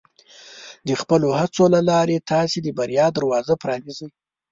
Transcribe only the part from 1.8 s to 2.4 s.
لارې،